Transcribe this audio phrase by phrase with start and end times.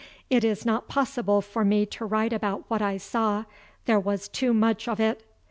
[0.31, 3.45] It is not possible for me to write about what I saw:
[3.85, 5.23] there was too much of it.